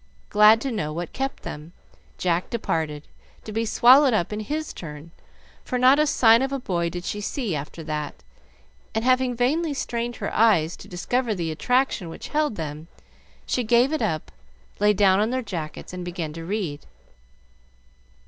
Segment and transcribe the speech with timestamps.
[0.31, 1.73] Glad to know what kept them,
[2.17, 3.03] Jack departed,
[3.43, 5.11] to be swallowed up in his turn,
[5.63, 8.15] for not a sign of a boy did she see after that;
[8.95, 12.87] and, having vainly strained her eyes to discover the attraction which held them,
[13.45, 14.31] she gave it up,
[14.79, 16.87] lay down on their jackets, and began to read.